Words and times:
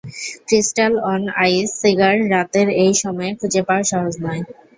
Crystal 0.47 0.93
on 1.05 1.21
ice, 1.41 1.69
cigar, 1.81 2.15
রাতের 2.33 2.67
এই 2.83 2.93
সময়ে 3.01 3.31
খুঁজে 3.39 3.61
পাওয়া 3.67 3.83
সহজ 3.91 4.13
নয়। 4.25 4.41